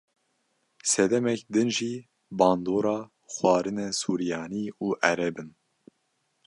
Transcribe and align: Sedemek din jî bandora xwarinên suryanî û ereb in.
Sedemek 0.93 1.39
din 1.53 1.69
jî 1.77 1.93
bandora 2.39 2.99
xwarinên 3.33 3.91
suryanî 4.01 4.65
û 4.85 4.87
ereb 5.11 5.35
in. 5.43 5.49